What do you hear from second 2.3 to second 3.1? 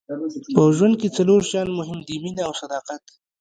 او صداقت.